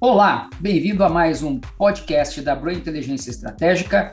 Olá, 0.00 0.48
bem-vindo 0.60 1.02
a 1.02 1.08
mais 1.08 1.42
um 1.42 1.58
podcast 1.58 2.40
da 2.40 2.54
Brain 2.54 2.76
Inteligência 2.76 3.30
Estratégica. 3.30 4.12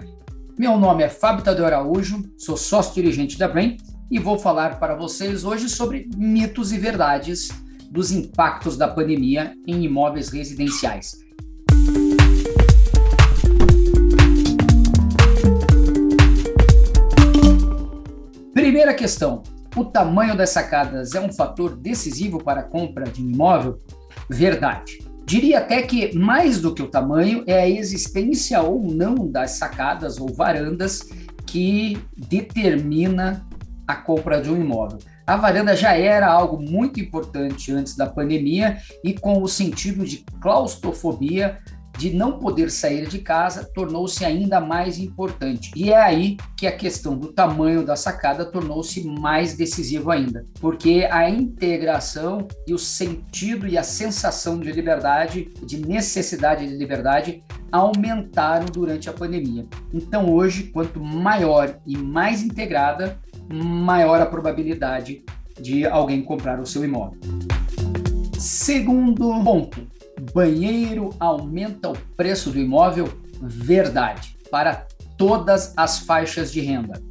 Meu 0.58 0.80
nome 0.80 1.04
é 1.04 1.10
Fábio 1.10 1.44
Tadeu 1.44 1.64
Araújo, 1.64 2.24
sou 2.40 2.58
sócio-dirigente 2.58 3.38
da 3.38 3.48
Brain 3.48 3.78
e 4.10 4.18
vou 4.18 4.40
falar 4.40 4.80
para 4.80 4.96
vocês 4.96 5.44
hoje 5.44 5.70
sobre 5.70 6.10
mitos 6.18 6.72
e 6.72 6.80
verdades 6.80 7.50
dos 7.92 8.12
impactos 8.12 8.76
da 8.76 8.88
pandemia 8.88 9.54
em 9.68 9.84
imóveis 9.84 10.30
residenciais. 10.30 11.20
Primeira 18.56 18.96
questão: 18.96 19.44
o 19.76 19.86
tamanho 19.86 20.36
das 20.36 20.50
sacadas 20.50 21.14
é 21.14 21.22
um 21.22 21.32
fator 21.32 21.76
decisivo 21.76 22.44
para 22.44 22.62
a 22.62 22.64
compra 22.64 23.06
de 23.06 23.24
um 23.24 23.30
imóvel? 23.30 23.80
Verdade. 24.28 25.05
Diria 25.26 25.58
até 25.58 25.82
que 25.82 26.16
mais 26.16 26.62
do 26.62 26.74
que 26.74 26.84
o 26.84 26.88
tamanho 26.88 27.44
é 27.48 27.62
a 27.62 27.70
existência 27.70 28.62
ou 28.62 28.84
não 28.84 29.28
das 29.28 29.52
sacadas 29.52 30.20
ou 30.20 30.32
varandas 30.32 31.02
que 31.48 31.98
determina 32.16 33.44
a 33.88 33.96
compra 33.96 34.40
de 34.40 34.52
um 34.52 34.62
imóvel. 34.62 35.00
A 35.26 35.36
varanda 35.36 35.76
já 35.76 35.98
era 35.98 36.28
algo 36.28 36.62
muito 36.62 37.00
importante 37.00 37.72
antes 37.72 37.96
da 37.96 38.06
pandemia 38.06 38.78
e 39.04 39.14
com 39.14 39.42
o 39.42 39.48
sentido 39.48 40.06
de 40.06 40.24
claustrofobia 40.40 41.58
de 41.98 42.14
não 42.14 42.40
poder 42.40 42.70
sair 42.70 43.08
de 43.08 43.20
casa 43.20 43.70
tornou-se 43.74 44.24
ainda 44.24 44.60
mais 44.60 44.98
importante. 44.98 45.72
E 45.76 45.92
é 45.92 45.98
aí 45.98 46.38
que 46.58 46.68
a 46.68 46.76
questão 46.76 47.18
do 47.18 47.32
tamanho 47.32 47.86
da 47.86 47.96
sacada 47.96 48.46
tornou-se 48.46 49.04
mais 49.04 49.56
decisivo 49.56 50.12
ainda, 50.12 50.46
porque 50.60 51.08
a 51.10 51.30
integração 51.30 52.48
e 52.68 52.74
o 52.74 52.78
sentido 52.78 53.68
e 53.68 53.78
a 53.78 53.84
sensação 53.84 54.60
de 54.60 54.72
liberdade, 54.72 55.52
de 55.64 55.78
necessidade 55.86 56.68
de 56.68 56.76
liberdade, 56.76 57.44
aumentaram 57.72 58.66
durante 58.66 59.10
a 59.10 59.14
pandemia. 59.14 59.66
Então, 59.94 60.32
hoje, 60.32 60.64
quanto 60.64 61.00
maior 61.00 61.78
e 61.86 61.98
mais 61.98 62.42
integrada, 62.42 63.20
maior 63.52 64.22
a 64.22 64.26
probabilidade 64.26 65.24
de 65.60 65.86
alguém 65.86 66.24
comprar 66.24 66.60
o 66.60 66.66
seu 66.66 66.84
imóvel. 66.84 67.20
Segundo 68.38 69.44
ponto, 69.44 69.88
banheiro 70.34 71.10
aumenta 71.20 71.90
o 71.90 71.98
preço 72.16 72.52
do 72.52 72.60
imóvel? 72.60 73.08
Verdade, 73.42 74.38
para 74.50 74.88
todas 75.18 75.74
as 75.76 76.00
faixas 76.00 76.52
de 76.52 76.62
renda. 76.62 77.02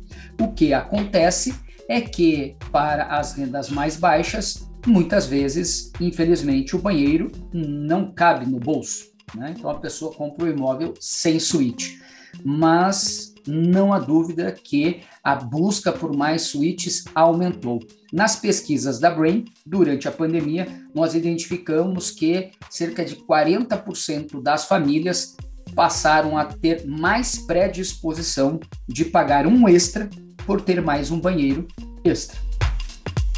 O 0.40 0.52
que 0.52 0.72
acontece 0.72 1.54
é 1.88 2.00
que, 2.00 2.56
para 2.72 3.04
as 3.04 3.34
rendas 3.34 3.68
mais 3.68 3.96
baixas, 3.96 4.68
muitas 4.86 5.26
vezes, 5.26 5.92
infelizmente, 6.00 6.74
o 6.74 6.78
banheiro 6.78 7.30
não 7.52 8.12
cabe 8.12 8.46
no 8.46 8.58
bolso. 8.58 9.12
Né? 9.34 9.54
Então 9.56 9.70
a 9.70 9.78
pessoa 9.78 10.12
compra 10.12 10.46
o 10.46 10.50
imóvel 10.50 10.94
sem 11.00 11.38
suíte. 11.38 12.00
Mas 12.44 13.33
não 13.46 13.92
há 13.92 13.98
dúvida 13.98 14.52
que 14.52 15.02
a 15.22 15.34
busca 15.34 15.92
por 15.92 16.16
mais 16.16 16.42
suítes 16.42 17.04
aumentou. 17.14 17.80
Nas 18.12 18.36
pesquisas 18.36 18.98
da 18.98 19.10
Brain, 19.10 19.44
durante 19.66 20.08
a 20.08 20.12
pandemia, 20.12 20.66
nós 20.94 21.14
identificamos 21.14 22.10
que 22.10 22.50
cerca 22.70 23.04
de 23.04 23.16
40% 23.16 24.42
das 24.42 24.66
famílias 24.66 25.36
passaram 25.74 26.38
a 26.38 26.44
ter 26.44 26.86
mais 26.86 27.36
predisposição 27.38 28.60
de 28.88 29.04
pagar 29.04 29.46
um 29.46 29.68
extra 29.68 30.08
por 30.46 30.60
ter 30.60 30.80
mais 30.80 31.10
um 31.10 31.20
banheiro 31.20 31.66
extra. 32.04 32.38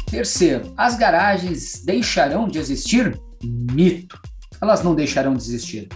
Terceiro, 0.09 0.73
as 0.77 0.97
garagens 0.97 1.83
deixarão 1.83 2.47
de 2.47 2.59
existir? 2.59 3.19
Mito. 3.43 4.19
Elas 4.61 4.83
não 4.83 4.95
deixarão 4.95 5.33
de 5.33 5.43
existir. 5.43 5.89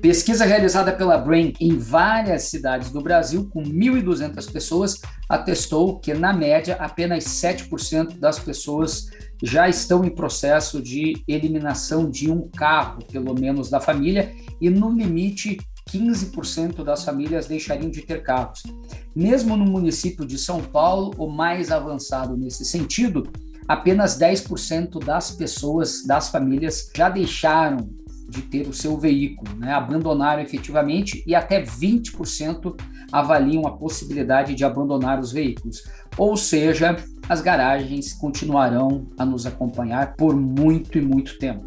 Pesquisa 0.00 0.44
realizada 0.44 0.92
pela 0.92 1.16
Brain 1.16 1.52
em 1.60 1.78
várias 1.78 2.44
cidades 2.44 2.90
do 2.90 3.00
Brasil, 3.00 3.48
com 3.50 3.62
1.200 3.62 4.52
pessoas, 4.52 5.00
atestou 5.28 5.98
que, 5.98 6.12
na 6.12 6.32
média, 6.32 6.76
apenas 6.78 7.24
7% 7.24 8.18
das 8.18 8.38
pessoas 8.38 9.08
já 9.42 9.68
estão 9.68 10.04
em 10.04 10.10
processo 10.14 10.82
de 10.82 11.22
eliminação 11.26 12.10
de 12.10 12.30
um 12.30 12.48
carro, 12.48 13.04
pelo 13.10 13.34
menos 13.34 13.70
da 13.70 13.80
família, 13.80 14.32
e 14.60 14.68
no 14.68 14.90
limite 14.90 15.58
15% 15.90 16.82
das 16.82 17.04
famílias 17.04 17.46
deixariam 17.46 17.90
de 17.90 18.02
ter 18.02 18.22
carros. 18.22 18.62
Mesmo 19.14 19.56
no 19.56 19.64
município 19.64 20.26
de 20.26 20.38
São 20.38 20.62
Paulo, 20.62 21.14
o 21.18 21.30
mais 21.30 21.70
avançado 21.70 22.36
nesse 22.36 22.64
sentido, 22.64 23.30
apenas 23.68 24.18
10% 24.18 25.02
das 25.04 25.30
pessoas, 25.30 26.04
das 26.06 26.28
famílias, 26.28 26.90
já 26.94 27.08
deixaram 27.08 27.88
de 28.28 28.42
ter 28.42 28.66
o 28.66 28.72
seu 28.72 28.96
veículo, 28.96 29.54
né? 29.56 29.72
abandonaram 29.72 30.42
efetivamente 30.42 31.22
e 31.26 31.34
até 31.34 31.62
20% 31.62 32.74
avaliam 33.12 33.66
a 33.66 33.72
possibilidade 33.72 34.54
de 34.54 34.64
abandonar 34.64 35.20
os 35.20 35.30
veículos. 35.30 35.84
Ou 36.16 36.36
seja, 36.36 36.96
as 37.28 37.40
garagens 37.40 38.12
continuarão 38.12 39.06
a 39.18 39.24
nos 39.24 39.46
acompanhar 39.46 40.14
por 40.16 40.34
muito 40.34 40.98
e 40.98 41.00
muito 41.00 41.38
tempo 41.38 41.64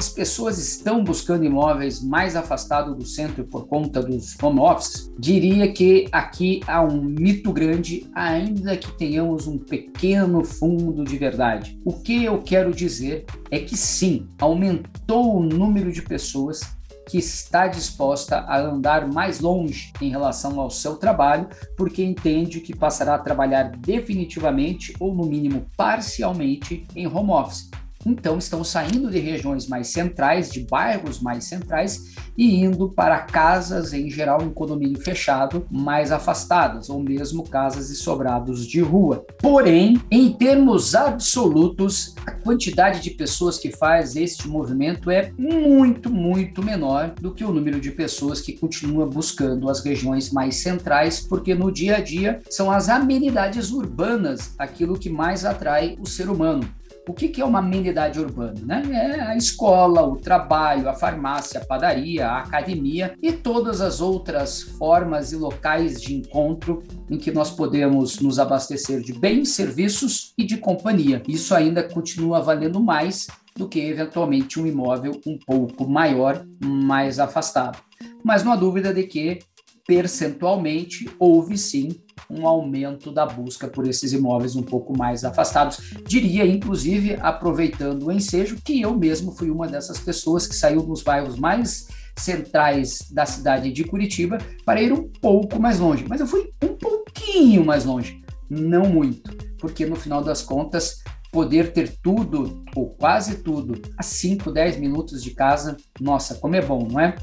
as 0.00 0.08
pessoas 0.08 0.58
estão 0.58 1.04
buscando 1.04 1.44
imóveis 1.44 2.02
mais 2.02 2.34
afastados 2.34 2.96
do 2.96 3.04
centro 3.04 3.44
por 3.44 3.66
conta 3.66 4.02
dos 4.02 4.34
home 4.42 4.58
office, 4.58 5.12
diria 5.18 5.70
que 5.70 6.08
aqui 6.10 6.62
há 6.66 6.80
um 6.80 7.02
mito 7.02 7.52
grande, 7.52 8.08
ainda 8.14 8.78
que 8.78 8.90
tenhamos 8.96 9.46
um 9.46 9.58
pequeno 9.58 10.42
fundo 10.42 11.04
de 11.04 11.18
verdade. 11.18 11.78
O 11.84 11.92
que 11.92 12.24
eu 12.24 12.40
quero 12.40 12.72
dizer 12.72 13.26
é 13.50 13.58
que 13.58 13.76
sim, 13.76 14.26
aumentou 14.38 15.36
o 15.36 15.42
número 15.42 15.92
de 15.92 16.00
pessoas 16.00 16.62
que 17.06 17.18
está 17.18 17.66
disposta 17.66 18.38
a 18.38 18.58
andar 18.58 19.06
mais 19.06 19.40
longe 19.40 19.92
em 20.00 20.08
relação 20.08 20.58
ao 20.58 20.70
seu 20.70 20.96
trabalho, 20.96 21.46
porque 21.76 22.02
entende 22.02 22.60
que 22.60 22.74
passará 22.74 23.16
a 23.16 23.18
trabalhar 23.18 23.64
definitivamente 23.76 24.94
ou, 24.98 25.14
no 25.14 25.26
mínimo, 25.26 25.66
parcialmente 25.76 26.86
em 26.96 27.06
home 27.06 27.32
office. 27.32 27.68
Então, 28.04 28.38
estão 28.38 28.64
saindo 28.64 29.10
de 29.10 29.18
regiões 29.18 29.66
mais 29.68 29.88
centrais, 29.88 30.50
de 30.50 30.60
bairros 30.60 31.20
mais 31.20 31.44
centrais, 31.44 32.14
e 32.36 32.64
indo 32.64 32.88
para 32.88 33.18
casas, 33.18 33.92
em 33.92 34.08
geral, 34.08 34.42
em 34.42 34.50
condomínio 34.50 34.98
fechado, 35.00 35.66
mais 35.70 36.10
afastadas, 36.10 36.88
ou 36.88 37.02
mesmo 37.02 37.42
casas 37.42 37.90
e 37.90 37.96
sobrados 37.96 38.66
de 38.66 38.80
rua. 38.80 39.26
Porém, 39.38 40.00
em 40.10 40.32
termos 40.32 40.94
absolutos, 40.94 42.14
a 42.26 42.30
quantidade 42.30 43.00
de 43.00 43.10
pessoas 43.10 43.58
que 43.58 43.70
faz 43.70 44.16
este 44.16 44.48
movimento 44.48 45.10
é 45.10 45.32
muito, 45.36 46.10
muito 46.10 46.62
menor 46.62 47.10
do 47.20 47.34
que 47.34 47.44
o 47.44 47.52
número 47.52 47.80
de 47.80 47.90
pessoas 47.90 48.40
que 48.40 48.54
continua 48.54 49.06
buscando 49.06 49.68
as 49.68 49.84
regiões 49.84 50.30
mais 50.30 50.56
centrais, 50.56 51.20
porque 51.20 51.54
no 51.54 51.70
dia 51.70 51.96
a 51.96 52.00
dia 52.00 52.40
são 52.48 52.70
as 52.70 52.88
amenidades 52.88 53.70
urbanas 53.70 54.54
aquilo 54.58 54.98
que 54.98 55.10
mais 55.10 55.44
atrai 55.44 55.96
o 56.00 56.06
ser 56.06 56.30
humano. 56.30 56.79
O 57.10 57.12
que, 57.12 57.26
que 57.26 57.40
é 57.40 57.44
uma 57.44 57.58
amenidade 57.58 58.20
urbana? 58.20 58.54
Né? 58.64 58.82
É 58.92 59.20
a 59.20 59.36
escola, 59.36 60.06
o 60.06 60.14
trabalho, 60.14 60.88
a 60.88 60.94
farmácia, 60.94 61.60
a 61.60 61.64
padaria, 61.64 62.28
a 62.28 62.38
academia 62.38 63.16
e 63.20 63.32
todas 63.32 63.80
as 63.80 64.00
outras 64.00 64.62
formas 64.62 65.32
e 65.32 65.36
locais 65.36 66.00
de 66.00 66.14
encontro 66.14 66.84
em 67.10 67.18
que 67.18 67.32
nós 67.32 67.50
podemos 67.50 68.20
nos 68.20 68.38
abastecer 68.38 69.00
de 69.00 69.12
bens, 69.12 69.48
serviços 69.48 70.32
e 70.38 70.44
de 70.44 70.56
companhia. 70.58 71.20
Isso 71.26 71.52
ainda 71.52 71.82
continua 71.82 72.40
valendo 72.40 72.78
mais 72.78 73.26
do 73.56 73.68
que 73.68 73.80
eventualmente 73.80 74.60
um 74.60 74.66
imóvel 74.68 75.20
um 75.26 75.36
pouco 75.36 75.90
maior, 75.90 76.46
mais 76.64 77.18
afastado. 77.18 77.76
Mas 78.22 78.44
não 78.44 78.52
há 78.52 78.56
dúvida 78.56 78.94
de 78.94 79.02
que 79.02 79.40
percentualmente 79.86 81.08
houve 81.18 81.56
sim 81.56 81.88
um 82.30 82.46
aumento 82.46 83.10
da 83.10 83.26
busca 83.26 83.66
por 83.66 83.86
esses 83.88 84.12
imóveis 84.12 84.54
um 84.54 84.62
pouco 84.62 84.96
mais 84.96 85.24
afastados. 85.24 85.92
Diria, 86.06 86.46
inclusive, 86.46 87.16
aproveitando 87.20 88.06
o 88.06 88.12
ensejo, 88.12 88.58
que 88.64 88.80
eu 88.80 88.96
mesmo 88.96 89.32
fui 89.32 89.50
uma 89.50 89.66
dessas 89.66 89.98
pessoas 89.98 90.46
que 90.46 90.54
saiu 90.54 90.82
dos 90.82 91.02
bairros 91.02 91.36
mais 91.36 91.88
centrais 92.16 93.10
da 93.10 93.24
cidade 93.26 93.72
de 93.72 93.84
Curitiba 93.84 94.38
para 94.64 94.82
ir 94.82 94.92
um 94.92 95.08
pouco 95.20 95.60
mais 95.60 95.80
longe. 95.80 96.04
Mas 96.08 96.20
eu 96.20 96.26
fui 96.26 96.52
um 96.62 96.76
pouquinho 96.76 97.64
mais 97.64 97.84
longe, 97.84 98.22
não 98.48 98.84
muito, 98.86 99.34
porque 99.58 99.86
no 99.86 99.96
final 99.96 100.22
das 100.22 100.42
contas 100.42 101.02
poder 101.32 101.72
ter 101.72 101.96
tudo, 102.02 102.64
ou 102.74 102.90
quase 102.90 103.36
tudo, 103.42 103.80
a 103.96 104.02
5, 104.02 104.50
10 104.50 104.78
minutos 104.78 105.22
de 105.22 105.30
casa, 105.30 105.76
nossa, 106.00 106.34
como 106.34 106.56
é 106.56 106.62
bom, 106.62 106.86
não 106.90 106.98
é? 106.98 107.14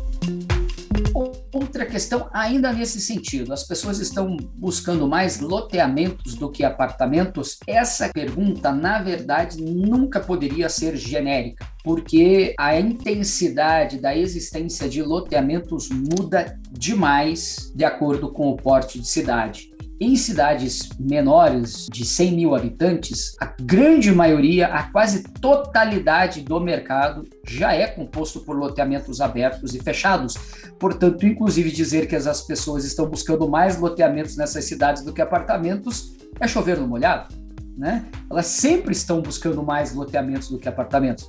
Outra 1.60 1.88
questão, 1.88 2.30
ainda 2.32 2.72
nesse 2.72 3.02
sentido, 3.02 3.52
as 3.52 3.64
pessoas 3.64 3.98
estão 3.98 4.38
buscando 4.54 5.08
mais 5.08 5.40
loteamentos 5.40 6.36
do 6.36 6.52
que 6.52 6.64
apartamentos? 6.64 7.58
Essa 7.66 8.10
pergunta, 8.10 8.72
na 8.72 9.02
verdade, 9.02 9.60
nunca 9.60 10.20
poderia 10.20 10.70
ser 10.70 10.96
genérica, 10.96 11.68
porque 11.84 12.54
a 12.60 12.80
intensidade 12.80 13.98
da 13.98 14.16
existência 14.16 14.88
de 14.88 15.02
loteamentos 15.02 15.90
muda 15.90 16.60
demais 16.72 17.74
de 17.74 17.84
acordo 17.84 18.32
com 18.32 18.50
o 18.50 18.56
porte 18.56 19.00
de 19.00 19.08
cidade. 19.08 19.76
Em 20.00 20.16
cidades 20.16 20.90
menores 21.00 21.88
de 21.92 22.06
100 22.06 22.32
mil 22.34 22.54
habitantes, 22.54 23.36
a 23.42 23.52
grande 23.60 24.12
maioria, 24.12 24.68
a 24.68 24.84
quase 24.92 25.24
totalidade 25.24 26.42
do 26.42 26.60
mercado 26.60 27.24
já 27.44 27.74
é 27.74 27.88
composto 27.88 28.42
por 28.42 28.56
loteamentos 28.56 29.20
abertos 29.20 29.74
e 29.74 29.80
fechados. 29.80 30.36
Portanto, 30.78 31.26
inclusive 31.26 31.72
dizer 31.72 32.08
que 32.08 32.16
as 32.16 32.42
pessoas 32.42 32.86
estão 32.86 33.08
buscando 33.08 33.50
mais 33.50 33.80
loteamentos 33.80 34.38
nessas 34.38 34.66
cidades 34.66 35.04
do 35.04 35.12
que 35.12 35.22
apartamentos 35.22 36.16
é 36.40 36.48
chover 36.48 36.78
no 36.78 36.88
molhado. 36.88 37.34
Né? 37.76 38.06
Elas 38.30 38.46
sempre 38.46 38.92
estão 38.92 39.20
buscando 39.20 39.64
mais 39.64 39.96
loteamentos 39.96 40.50
do 40.50 40.60
que 40.60 40.70
apartamentos. 40.70 41.28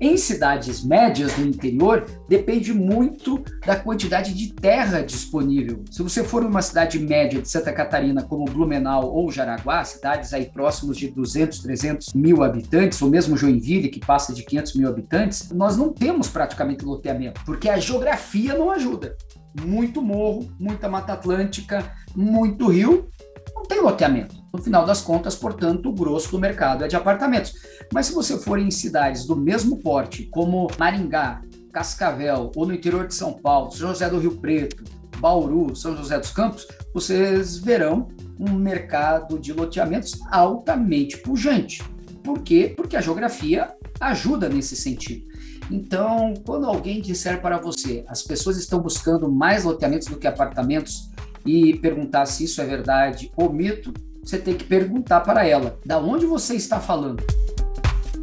Em 0.00 0.16
cidades 0.16 0.84
médias 0.84 1.32
do 1.32 1.44
interior, 1.44 2.04
depende 2.28 2.72
muito 2.72 3.42
da 3.66 3.74
quantidade 3.74 4.32
de 4.32 4.52
terra 4.52 5.00
disponível. 5.00 5.82
Se 5.90 6.04
você 6.04 6.22
for 6.22 6.44
uma 6.44 6.62
cidade 6.62 7.00
média 7.00 7.42
de 7.42 7.48
Santa 7.48 7.72
Catarina, 7.72 8.22
como 8.22 8.44
Blumenau 8.44 9.12
ou 9.12 9.28
Jaraguá, 9.32 9.82
cidades 9.82 10.32
aí 10.32 10.46
próximos 10.46 10.96
de 10.96 11.08
200, 11.08 11.58
300 11.58 12.14
mil 12.14 12.44
habitantes, 12.44 13.02
ou 13.02 13.10
mesmo 13.10 13.36
Joinville, 13.36 13.88
que 13.88 13.98
passa 13.98 14.32
de 14.32 14.44
500 14.44 14.74
mil 14.76 14.88
habitantes, 14.88 15.50
nós 15.50 15.76
não 15.76 15.92
temos 15.92 16.28
praticamente 16.28 16.84
loteamento, 16.84 17.40
porque 17.44 17.68
a 17.68 17.80
geografia 17.80 18.54
não 18.54 18.70
ajuda. 18.70 19.16
Muito 19.60 20.00
morro, 20.00 20.48
muita 20.60 20.88
mata 20.88 21.14
atlântica, 21.14 21.92
muito 22.14 22.68
rio, 22.68 23.08
não 23.52 23.64
tem 23.64 23.80
loteamento. 23.80 24.37
No 24.52 24.62
final 24.62 24.86
das 24.86 25.02
contas, 25.02 25.36
portanto, 25.36 25.90
o 25.90 25.92
grosso 25.92 26.30
do 26.30 26.38
mercado 26.38 26.84
é 26.84 26.88
de 26.88 26.96
apartamentos. 26.96 27.54
Mas 27.92 28.06
se 28.06 28.14
você 28.14 28.38
for 28.38 28.58
em 28.58 28.70
cidades 28.70 29.26
do 29.26 29.36
mesmo 29.36 29.78
porte, 29.78 30.24
como 30.32 30.68
Maringá, 30.78 31.42
Cascavel 31.72 32.50
ou 32.56 32.66
no 32.66 32.74
interior 32.74 33.06
de 33.06 33.14
São 33.14 33.34
Paulo, 33.34 33.70
São 33.70 33.88
José 33.90 34.08
do 34.08 34.18
Rio 34.18 34.36
Preto, 34.36 34.82
Bauru, 35.18 35.76
São 35.76 35.96
José 35.96 36.18
dos 36.18 36.30
Campos, 36.30 36.66
vocês 36.94 37.58
verão 37.58 38.08
um 38.38 38.52
mercado 38.52 39.38
de 39.38 39.52
loteamentos 39.52 40.18
altamente 40.30 41.18
pujante. 41.18 41.82
Por 42.22 42.40
quê? 42.40 42.72
Porque 42.76 42.96
a 42.96 43.00
geografia 43.00 43.74
ajuda 44.00 44.48
nesse 44.48 44.76
sentido. 44.76 45.26
Então, 45.70 46.34
quando 46.46 46.66
alguém 46.66 47.00
disser 47.00 47.40
para 47.42 47.58
você, 47.58 48.04
as 48.08 48.22
pessoas 48.22 48.56
estão 48.56 48.80
buscando 48.80 49.30
mais 49.30 49.64
loteamentos 49.64 50.08
do 50.08 50.16
que 50.16 50.26
apartamentos 50.26 51.10
e 51.44 51.76
perguntar 51.78 52.26
se 52.26 52.44
isso 52.44 52.60
é 52.60 52.64
verdade 52.64 53.30
ou 53.36 53.52
mito, 53.52 53.92
você 54.28 54.36
tem 54.36 54.54
que 54.54 54.64
perguntar 54.64 55.20
para 55.20 55.46
ela: 55.46 55.78
da 55.86 55.98
onde 55.98 56.26
você 56.26 56.54
está 56.54 56.78
falando? 56.78 57.24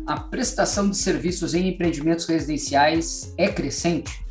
A 0.05 0.19
prestação 0.19 0.87
de 0.87 0.97
serviços 0.97 1.55
em 1.55 1.69
empreendimentos 1.69 2.27
residenciais 2.27 3.33
é 3.39 3.47
crescente? 3.47 4.23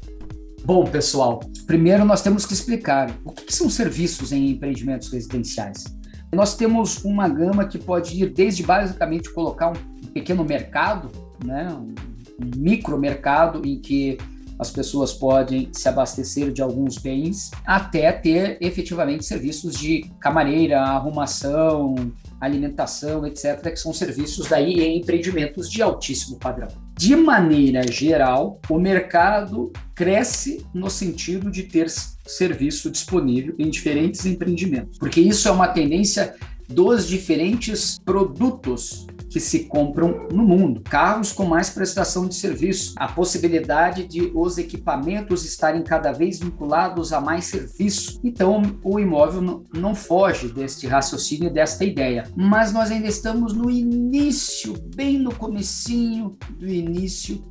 Bom, 0.64 0.84
pessoal, 0.84 1.40
primeiro 1.66 2.04
nós 2.04 2.22
temos 2.22 2.46
que 2.46 2.52
explicar 2.52 3.10
o 3.24 3.32
que 3.32 3.52
são 3.52 3.68
serviços 3.68 4.30
em 4.30 4.50
empreendimentos 4.50 5.10
residenciais. 5.12 5.84
Nós 6.32 6.56
temos 6.56 7.04
uma 7.04 7.28
gama 7.28 7.66
que 7.66 7.78
pode 7.78 8.22
ir 8.22 8.30
desde 8.30 8.62
basicamente 8.62 9.32
colocar 9.32 9.70
um 9.70 10.06
pequeno 10.12 10.44
mercado, 10.44 11.10
né, 11.44 11.68
um 11.76 11.92
micromercado 12.56 13.66
em 13.66 13.80
que 13.80 14.16
as 14.58 14.70
pessoas 14.70 15.12
podem 15.12 15.68
se 15.72 15.88
abastecer 15.88 16.52
de 16.52 16.62
alguns 16.62 16.98
bens, 16.98 17.50
até 17.66 18.12
ter 18.12 18.58
efetivamente 18.60 19.24
serviços 19.24 19.74
de 19.74 20.10
camareira, 20.20 20.80
arrumação, 20.80 21.94
alimentação, 22.40 23.26
etc., 23.26 23.70
que 23.70 23.76
são 23.76 23.92
serviços 23.92 24.48
daí 24.48 24.80
em 24.80 24.98
empreendimentos 24.98 25.70
de 25.70 25.82
altíssimo 25.82 26.38
padrão. 26.38 26.68
De 26.96 27.16
maneira 27.16 27.86
geral, 27.90 28.60
o 28.68 28.78
mercado 28.78 29.72
cresce 29.94 30.64
no 30.72 30.88
sentido 30.90 31.50
de 31.50 31.64
ter 31.64 31.88
serviço 31.90 32.90
disponível 32.90 33.54
em 33.58 33.68
diferentes 33.68 34.24
empreendimentos, 34.26 34.98
porque 34.98 35.20
isso 35.20 35.48
é 35.48 35.50
uma 35.50 35.68
tendência 35.68 36.34
dos 36.68 37.06
diferentes 37.06 37.98
produtos 38.04 39.06
que 39.34 39.40
se 39.40 39.64
compram 39.64 40.28
no 40.30 40.44
mundo. 40.44 40.80
Carros 40.82 41.32
com 41.32 41.44
mais 41.44 41.68
prestação 41.68 42.28
de 42.28 42.36
serviço, 42.36 42.94
a 42.94 43.08
possibilidade 43.08 44.06
de 44.06 44.30
os 44.32 44.58
equipamentos 44.58 45.44
estarem 45.44 45.82
cada 45.82 46.12
vez 46.12 46.38
vinculados 46.38 47.12
a 47.12 47.20
mais 47.20 47.46
serviço. 47.46 48.20
Então, 48.22 48.62
o 48.84 49.00
imóvel 49.00 49.64
não 49.74 49.92
foge 49.92 50.46
deste 50.52 50.86
raciocínio, 50.86 51.52
desta 51.52 51.84
ideia. 51.84 52.30
Mas 52.36 52.72
nós 52.72 52.92
ainda 52.92 53.08
estamos 53.08 53.52
no 53.52 53.68
início, 53.68 54.72
bem 54.94 55.18
no 55.18 55.34
comecinho 55.34 56.38
do 56.56 56.68
início 56.68 57.42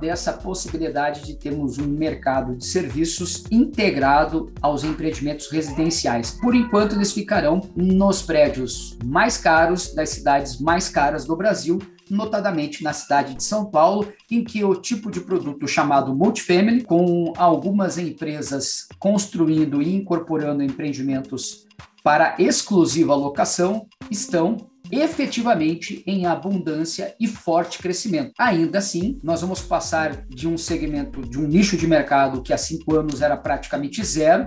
dessa 0.00 0.32
possibilidade 0.32 1.24
de 1.24 1.34
termos 1.34 1.78
um 1.78 1.86
mercado 1.86 2.56
de 2.56 2.64
serviços 2.64 3.44
integrado 3.50 4.52
aos 4.60 4.84
empreendimentos 4.84 5.50
residenciais. 5.50 6.30
Por 6.30 6.54
enquanto, 6.54 6.94
eles 6.94 7.12
ficarão 7.12 7.60
nos 7.74 8.22
prédios 8.22 8.96
mais 9.04 9.36
caros 9.36 9.94
das 9.94 10.10
cidades 10.10 10.60
mais 10.60 10.88
caras 10.88 11.24
do 11.24 11.36
Brasil, 11.36 11.78
notadamente 12.10 12.82
na 12.82 12.92
cidade 12.92 13.34
de 13.34 13.44
São 13.44 13.66
Paulo, 13.66 14.12
em 14.30 14.42
que 14.42 14.64
o 14.64 14.74
tipo 14.74 15.10
de 15.10 15.20
produto 15.20 15.66
chamado 15.66 16.14
multifamily, 16.14 16.82
com 16.82 17.32
algumas 17.36 17.98
empresas 17.98 18.86
construindo 18.98 19.82
e 19.82 19.94
incorporando 19.94 20.62
empreendimentos 20.62 21.66
para 22.02 22.34
exclusiva 22.38 23.14
locação, 23.14 23.86
estão 24.10 24.56
efetivamente 24.90 26.02
em 26.06 26.26
abundância 26.26 27.14
e 27.20 27.26
forte 27.26 27.78
crescimento. 27.78 28.32
Ainda 28.38 28.78
assim, 28.78 29.18
nós 29.22 29.40
vamos 29.40 29.60
passar 29.60 30.24
de 30.28 30.48
um 30.48 30.56
segmento, 30.56 31.22
de 31.22 31.38
um 31.38 31.46
nicho 31.46 31.76
de 31.76 31.86
mercado 31.86 32.42
que 32.42 32.52
há 32.52 32.58
cinco 32.58 32.96
anos 32.96 33.22
era 33.22 33.36
praticamente 33.36 34.04
zero, 34.04 34.46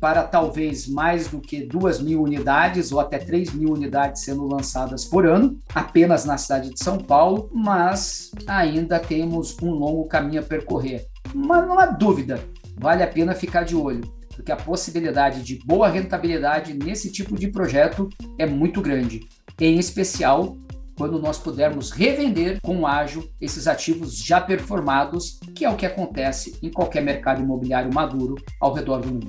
para 0.00 0.22
talvez 0.22 0.88
mais 0.88 1.28
do 1.28 1.40
que 1.40 1.62
duas 1.62 2.00
mil 2.00 2.22
unidades 2.22 2.90
ou 2.90 2.98
até 2.98 3.18
três 3.18 3.52
mil 3.52 3.70
unidades 3.72 4.24
sendo 4.24 4.46
lançadas 4.46 5.04
por 5.04 5.26
ano, 5.26 5.58
apenas 5.74 6.24
na 6.24 6.38
cidade 6.38 6.70
de 6.70 6.82
São 6.82 6.96
Paulo, 6.96 7.50
mas 7.52 8.30
ainda 8.46 8.98
temos 8.98 9.56
um 9.62 9.70
longo 9.70 10.06
caminho 10.06 10.40
a 10.40 10.44
percorrer. 10.44 11.06
Mas 11.34 11.68
não 11.68 11.78
há 11.78 11.86
dúvida, 11.86 12.42
vale 12.78 13.02
a 13.02 13.06
pena 13.06 13.34
ficar 13.34 13.62
de 13.62 13.76
olho, 13.76 14.00
porque 14.34 14.50
a 14.50 14.56
possibilidade 14.56 15.42
de 15.42 15.58
boa 15.66 15.88
rentabilidade 15.88 16.72
nesse 16.72 17.12
tipo 17.12 17.36
de 17.36 17.48
projeto 17.48 18.08
é 18.38 18.46
muito 18.46 18.80
grande 18.80 19.28
em 19.66 19.78
especial 19.78 20.56
quando 20.96 21.18
nós 21.18 21.38
pudermos 21.38 21.90
revender 21.90 22.60
com 22.60 22.86
ágil 22.86 23.26
esses 23.40 23.66
ativos 23.66 24.16
já 24.18 24.40
performados, 24.40 25.40
que 25.54 25.64
é 25.64 25.70
o 25.70 25.76
que 25.76 25.86
acontece 25.86 26.58
em 26.62 26.70
qualquer 26.70 27.02
mercado 27.02 27.40
imobiliário 27.40 27.92
maduro 27.92 28.34
ao 28.60 28.74
redor 28.74 29.00
do 29.00 29.08
mundo. 29.08 29.28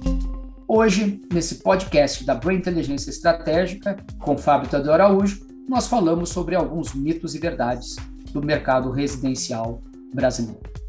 Hoje, 0.68 1.22
nesse 1.31 1.56
podcast 1.56 2.25
da 2.25 2.36
Boa 2.36 2.54
Inteligência 2.54 3.10
Estratégica, 3.10 3.95
com 4.19 4.38
Fábio 4.38 4.69
Tadeu 4.69 4.94
Araújo, 4.94 5.45
nós 5.68 5.88
falamos 5.88 6.30
sobre 6.30 6.56
alguns 6.56 6.94
mitos 6.94 7.36
e 7.36 7.39
verdades 7.39 7.95
do 8.34 8.42
mercado 8.42 8.92
residencial 8.92 9.81
brasileiro. 10.13 10.81